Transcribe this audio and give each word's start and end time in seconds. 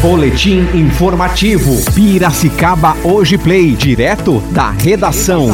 Boletim 0.00 0.60
informativo. 0.76 1.72
Piracicaba 1.92 2.94
Hoje 3.02 3.36
Play, 3.36 3.74
direto 3.74 4.38
da 4.52 4.70
redação. 4.70 5.48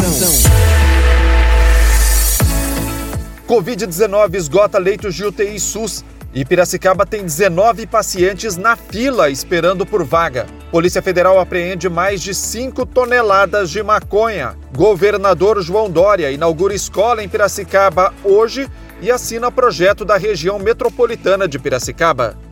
Covid-19 3.48 4.34
esgota 4.34 4.76
leitos 4.76 5.14
de 5.14 5.24
UTI 5.24 5.58
SUS. 5.58 6.04
E 6.34 6.44
Piracicaba 6.44 7.06
tem 7.06 7.22
19 7.22 7.86
pacientes 7.86 8.58
na 8.58 8.76
fila 8.76 9.30
esperando 9.30 9.86
por 9.86 10.04
vaga. 10.04 10.46
Polícia 10.70 11.00
Federal 11.00 11.40
apreende 11.40 11.88
mais 11.88 12.20
de 12.20 12.34
5 12.34 12.84
toneladas 12.84 13.70
de 13.70 13.82
maconha. 13.82 14.56
Governador 14.76 15.62
João 15.62 15.88
Dória 15.88 16.30
inaugura 16.30 16.74
escola 16.74 17.24
em 17.24 17.28
Piracicaba 17.30 18.12
hoje 18.22 18.68
e 19.00 19.10
assina 19.10 19.50
projeto 19.50 20.04
da 20.04 20.18
região 20.18 20.58
metropolitana 20.58 21.48
de 21.48 21.58
Piracicaba. 21.58 22.43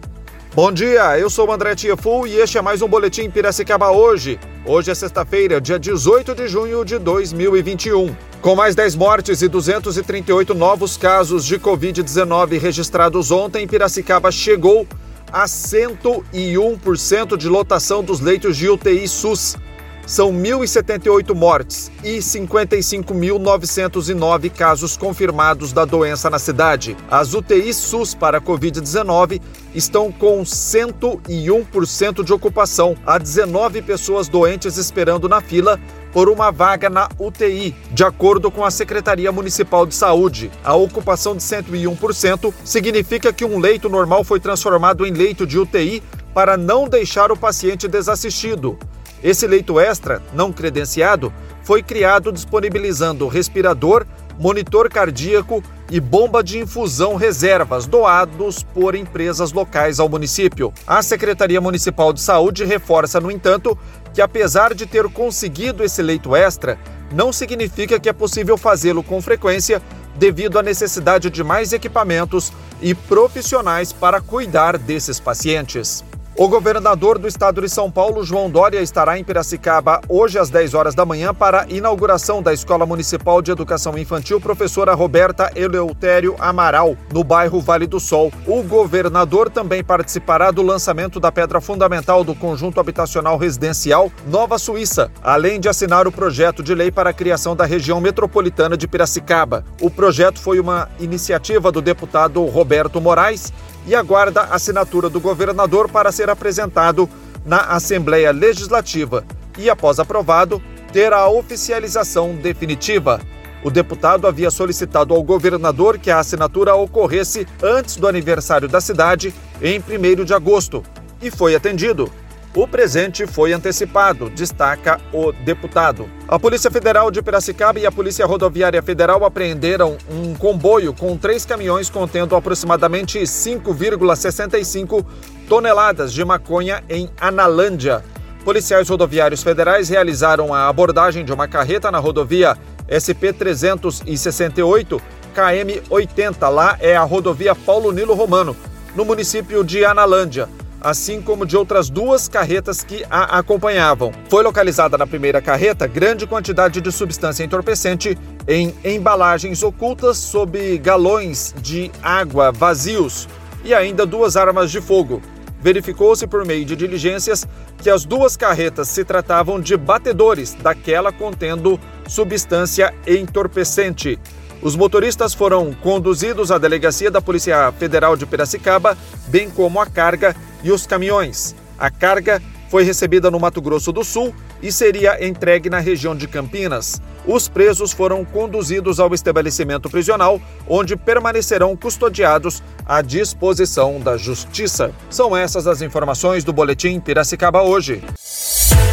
Bom 0.54 0.70
dia, 0.70 1.18
eu 1.18 1.30
sou 1.30 1.48
o 1.48 1.52
André 1.52 1.74
Tiafu 1.74 2.26
e 2.26 2.36
este 2.36 2.58
é 2.58 2.62
mais 2.62 2.82
um 2.82 2.86
Boletim 2.86 3.30
Piracicaba 3.30 3.90
hoje. 3.90 4.38
Hoje 4.66 4.90
é 4.90 4.94
sexta-feira, 4.94 5.58
dia 5.58 5.78
18 5.78 6.34
de 6.34 6.46
junho 6.46 6.84
de 6.84 6.98
2021. 6.98 8.14
Com 8.42 8.54
mais 8.54 8.74
10 8.74 8.94
mortes 8.96 9.40
e 9.40 9.48
238 9.48 10.52
novos 10.52 10.98
casos 10.98 11.46
de 11.46 11.58
Covid-19 11.58 12.60
registrados 12.60 13.30
ontem, 13.30 13.66
Piracicaba 13.66 14.30
chegou 14.30 14.86
a 15.32 15.46
101% 15.46 17.38
de 17.38 17.48
lotação 17.48 18.04
dos 18.04 18.20
leitos 18.20 18.54
de 18.54 18.68
UTI 18.68 19.08
SUS. 19.08 19.56
São 20.06 20.32
1.078 20.32 21.34
mortes 21.34 21.90
e 22.02 22.18
55.909 22.18 24.50
casos 24.50 24.96
confirmados 24.96 25.72
da 25.72 25.84
doença 25.84 26.28
na 26.28 26.38
cidade. 26.38 26.96
As 27.10 27.34
UTIs 27.34 27.76
SUS 27.76 28.14
para 28.14 28.40
Covid-19 28.40 29.40
estão 29.74 30.10
com 30.10 30.42
101% 30.42 32.24
de 32.24 32.32
ocupação. 32.32 32.96
Há 33.06 33.18
19 33.18 33.82
pessoas 33.82 34.28
doentes 34.28 34.76
esperando 34.76 35.28
na 35.28 35.40
fila 35.40 35.78
por 36.12 36.28
uma 36.28 36.50
vaga 36.50 36.90
na 36.90 37.08
UTI, 37.18 37.74
de 37.90 38.04
acordo 38.04 38.50
com 38.50 38.64
a 38.64 38.70
Secretaria 38.70 39.32
Municipal 39.32 39.86
de 39.86 39.94
Saúde. 39.94 40.50
A 40.62 40.74
ocupação 40.74 41.34
de 41.34 41.42
101% 41.42 42.52
significa 42.64 43.32
que 43.32 43.44
um 43.44 43.58
leito 43.58 43.88
normal 43.88 44.22
foi 44.22 44.38
transformado 44.38 45.06
em 45.06 45.12
leito 45.12 45.46
de 45.46 45.58
UTI 45.58 46.02
para 46.34 46.56
não 46.56 46.88
deixar 46.88 47.32
o 47.32 47.36
paciente 47.36 47.88
desassistido. 47.88 48.78
Esse 49.22 49.46
leito 49.46 49.78
extra, 49.78 50.20
não 50.34 50.52
credenciado, 50.52 51.32
foi 51.62 51.82
criado 51.82 52.32
disponibilizando 52.32 53.28
respirador, 53.28 54.04
monitor 54.38 54.88
cardíaco 54.88 55.62
e 55.90 56.00
bomba 56.00 56.42
de 56.42 56.58
infusão 56.58 57.14
reservas 57.14 57.86
doados 57.86 58.62
por 58.62 58.94
empresas 58.94 59.52
locais 59.52 60.00
ao 60.00 60.08
município. 60.08 60.72
A 60.86 61.02
Secretaria 61.02 61.60
Municipal 61.60 62.12
de 62.12 62.20
Saúde 62.20 62.64
reforça, 62.64 63.20
no 63.20 63.30
entanto, 63.30 63.78
que 64.12 64.20
apesar 64.20 64.74
de 64.74 64.86
ter 64.86 65.08
conseguido 65.08 65.84
esse 65.84 66.02
leito 66.02 66.34
extra, 66.34 66.78
não 67.12 67.32
significa 67.32 68.00
que 68.00 68.08
é 68.08 68.12
possível 68.12 68.56
fazê-lo 68.56 69.02
com 69.02 69.22
frequência 69.22 69.80
devido 70.16 70.58
à 70.58 70.62
necessidade 70.62 71.30
de 71.30 71.44
mais 71.44 71.72
equipamentos 71.72 72.52
e 72.80 72.94
profissionais 72.94 73.92
para 73.92 74.20
cuidar 74.20 74.76
desses 74.76 75.20
pacientes. 75.20 76.04
O 76.34 76.48
governador 76.48 77.18
do 77.18 77.28
estado 77.28 77.60
de 77.60 77.68
São 77.68 77.90
Paulo, 77.90 78.24
João 78.24 78.48
Dória, 78.48 78.80
estará 78.80 79.18
em 79.18 79.22
Piracicaba 79.22 80.00
hoje 80.08 80.38
às 80.38 80.48
10 80.48 80.72
horas 80.72 80.94
da 80.94 81.04
manhã 81.04 81.34
para 81.34 81.62
a 81.62 81.66
inauguração 81.68 82.42
da 82.42 82.54
Escola 82.54 82.86
Municipal 82.86 83.42
de 83.42 83.50
Educação 83.50 83.98
Infantil 83.98 84.40
Professora 84.40 84.94
Roberta 84.94 85.52
Eleutério 85.54 86.34
Amaral, 86.38 86.96
no 87.12 87.22
bairro 87.22 87.60
Vale 87.60 87.86
do 87.86 88.00
Sol. 88.00 88.32
O 88.46 88.62
governador 88.62 89.50
também 89.50 89.84
participará 89.84 90.50
do 90.50 90.62
lançamento 90.62 91.20
da 91.20 91.30
pedra 91.30 91.60
fundamental 91.60 92.24
do 92.24 92.34
conjunto 92.34 92.80
habitacional 92.80 93.36
residencial 93.36 94.10
Nova 94.26 94.56
Suíça, 94.56 95.10
além 95.22 95.60
de 95.60 95.68
assinar 95.68 96.06
o 96.06 96.12
projeto 96.12 96.62
de 96.62 96.74
lei 96.74 96.90
para 96.90 97.10
a 97.10 97.14
criação 97.14 97.54
da 97.54 97.66
região 97.66 98.00
metropolitana 98.00 98.74
de 98.74 98.88
Piracicaba. 98.88 99.66
O 99.82 99.90
projeto 99.90 100.40
foi 100.40 100.58
uma 100.58 100.88
iniciativa 100.98 101.70
do 101.70 101.82
deputado 101.82 102.42
Roberto 102.46 103.02
Moraes 103.02 103.52
e 103.86 103.94
aguarda 103.94 104.42
assinatura 104.42 105.08
do 105.08 105.20
governador 105.20 105.88
para 105.88 106.12
ser 106.12 106.21
apresentado 106.30 107.08
na 107.44 107.58
Assembleia 107.58 108.30
Legislativa 108.30 109.24
e, 109.58 109.68
após 109.68 109.98
aprovado, 109.98 110.62
ter 110.92 111.12
a 111.12 111.28
oficialização 111.28 112.34
definitiva. 112.34 113.20
O 113.64 113.70
deputado 113.70 114.26
havia 114.26 114.50
solicitado 114.50 115.14
ao 115.14 115.22
governador 115.22 115.98
que 115.98 116.10
a 116.10 116.18
assinatura 116.18 116.74
ocorresse 116.74 117.46
antes 117.62 117.96
do 117.96 118.08
aniversário 118.08 118.68
da 118.68 118.80
cidade, 118.80 119.32
em 119.60 119.78
1 119.78 120.24
de 120.24 120.34
agosto, 120.34 120.82
e 121.20 121.30
foi 121.30 121.54
atendido. 121.54 122.10
O 122.54 122.68
presente 122.68 123.26
foi 123.26 123.54
antecipado, 123.54 124.28
destaca 124.28 125.00
o 125.10 125.32
deputado. 125.32 126.06
A 126.28 126.38
Polícia 126.38 126.70
Federal 126.70 127.10
de 127.10 127.22
Piracicaba 127.22 127.80
e 127.80 127.86
a 127.86 127.92
Polícia 127.92 128.26
Rodoviária 128.26 128.82
Federal 128.82 129.24
apreenderam 129.24 129.96
um 130.10 130.34
comboio 130.34 130.92
com 130.92 131.16
três 131.16 131.46
caminhões 131.46 131.88
contendo 131.88 132.36
aproximadamente 132.36 133.18
5,65 133.20 135.02
toneladas 135.48 136.12
de 136.12 136.22
maconha 136.26 136.84
em 136.90 137.08
Analândia. 137.18 138.04
Policiais 138.44 138.86
rodoviários 138.86 139.42
federais 139.42 139.88
realizaram 139.88 140.52
a 140.52 140.68
abordagem 140.68 141.24
de 141.24 141.32
uma 141.32 141.48
carreta 141.48 141.90
na 141.90 142.00
rodovia 142.00 142.54
SP-368 142.86 145.00
KM-80. 145.34 146.50
Lá 146.50 146.76
é 146.80 146.94
a 146.94 147.02
rodovia 147.02 147.54
Paulo 147.54 147.92
Nilo 147.92 148.12
Romano, 148.12 148.54
no 148.94 149.06
município 149.06 149.64
de 149.64 149.86
Analândia 149.86 150.50
assim 150.82 151.22
como 151.22 151.46
de 151.46 151.56
outras 151.56 151.88
duas 151.88 152.28
carretas 152.28 152.82
que 152.82 153.04
a 153.10 153.38
acompanhavam. 153.38 154.12
Foi 154.28 154.42
localizada 154.42 154.98
na 154.98 155.06
primeira 155.06 155.40
carreta 155.40 155.86
grande 155.86 156.26
quantidade 156.26 156.80
de 156.80 156.92
substância 156.92 157.44
entorpecente 157.44 158.18
em 158.46 158.74
embalagens 158.84 159.62
ocultas 159.62 160.18
sob 160.18 160.78
galões 160.78 161.54
de 161.62 161.90
água 162.02 162.50
vazios 162.50 163.28
e 163.64 163.72
ainda 163.72 164.04
duas 164.04 164.36
armas 164.36 164.70
de 164.70 164.80
fogo. 164.80 165.22
Verificou-se 165.60 166.26
por 166.26 166.44
meio 166.44 166.64
de 166.64 166.74
diligências 166.74 167.46
que 167.78 167.88
as 167.88 168.04
duas 168.04 168.36
carretas 168.36 168.88
se 168.88 169.04
tratavam 169.04 169.60
de 169.60 169.76
batedores 169.76 170.54
daquela 170.54 171.12
contendo 171.12 171.78
substância 172.08 172.92
entorpecente. 173.06 174.18
Os 174.60 174.76
motoristas 174.76 175.34
foram 175.34 175.72
conduzidos 175.72 176.52
à 176.52 176.58
delegacia 176.58 177.10
da 177.10 177.20
Polícia 177.20 177.72
Federal 177.78 178.16
de 178.16 178.26
Piracicaba, 178.26 178.96
bem 179.26 179.50
como 179.50 179.80
a 179.80 179.86
carga 179.86 180.36
e 180.62 180.70
os 180.70 180.86
caminhões. 180.86 181.54
A 181.78 181.90
carga 181.90 182.40
foi 182.72 182.84
recebida 182.84 183.30
no 183.30 183.38
Mato 183.38 183.60
Grosso 183.60 183.92
do 183.92 184.02
Sul 184.02 184.34
e 184.62 184.72
seria 184.72 185.22
entregue 185.26 185.68
na 185.68 185.78
região 185.78 186.16
de 186.16 186.26
Campinas. 186.26 187.02
Os 187.26 187.46
presos 187.46 187.92
foram 187.92 188.24
conduzidos 188.24 188.98
ao 188.98 189.12
estabelecimento 189.12 189.90
prisional, 189.90 190.40
onde 190.66 190.96
permanecerão 190.96 191.76
custodiados 191.76 192.62
à 192.86 193.02
disposição 193.02 194.00
da 194.00 194.16
Justiça. 194.16 194.90
São 195.10 195.36
essas 195.36 195.66
as 195.66 195.82
informações 195.82 196.44
do 196.44 196.52
Boletim 196.52 196.98
Piracicaba 196.98 197.62
hoje. 197.62 198.02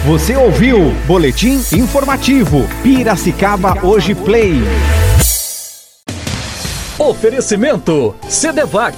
Você 0.06 0.36
ouviu 0.36 0.91
Boletim 1.07 1.62
Informativo 1.72 2.68
Piracicaba 2.84 3.86
Hoje 3.86 4.13
Play. 4.13 4.56
Oferecimento 6.97 8.13
Cedevac 8.28 8.97